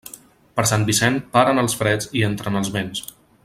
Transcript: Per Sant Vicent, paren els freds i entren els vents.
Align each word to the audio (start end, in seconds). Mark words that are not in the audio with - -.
Per 0.59 0.63
Sant 0.69 0.85
Vicent, 0.87 1.19
paren 1.37 1.65
els 1.65 1.77
freds 1.83 2.11
i 2.21 2.25
entren 2.31 2.61
els 2.63 2.73
vents. 2.79 3.07